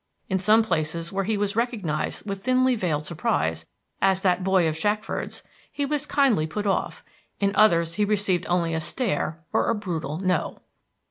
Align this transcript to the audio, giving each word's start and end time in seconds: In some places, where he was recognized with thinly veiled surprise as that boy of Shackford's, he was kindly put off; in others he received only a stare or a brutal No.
In 0.29 0.39
some 0.39 0.63
places, 0.63 1.11
where 1.11 1.25
he 1.25 1.37
was 1.37 1.55
recognized 1.55 2.25
with 2.27 2.43
thinly 2.43 2.73
veiled 2.73 3.05
surprise 3.05 3.67
as 4.01 4.21
that 4.21 4.43
boy 4.43 4.67
of 4.67 4.75
Shackford's, 4.75 5.43
he 5.71 5.85
was 5.85 6.07
kindly 6.07 6.47
put 6.47 6.65
off; 6.65 7.05
in 7.39 7.51
others 7.53 7.93
he 7.93 8.03
received 8.05 8.47
only 8.49 8.73
a 8.73 8.81
stare 8.81 9.43
or 9.53 9.69
a 9.69 9.75
brutal 9.75 10.17
No. 10.17 10.63